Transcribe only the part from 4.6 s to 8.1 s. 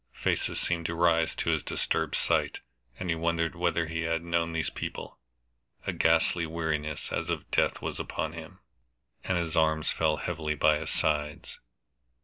people; a ghastly weariness as of death was